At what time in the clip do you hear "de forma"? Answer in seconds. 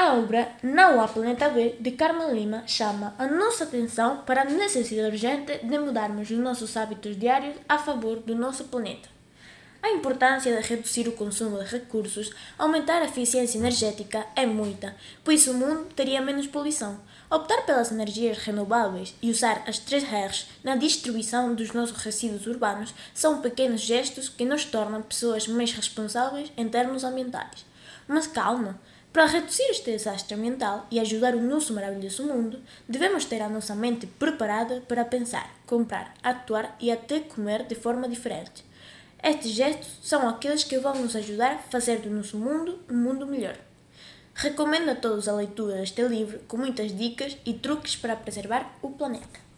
37.66-38.08